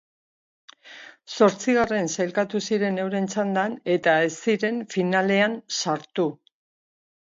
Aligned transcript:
Zortzigarren 1.39 2.09
sailkatu 2.15 2.63
ziren 2.71 2.99
euren 3.05 3.29
txandan 3.37 3.79
eta 3.99 4.19
ez 4.31 4.35
ziren 4.43 4.85
finalean 4.99 5.61
sartu. 5.83 6.33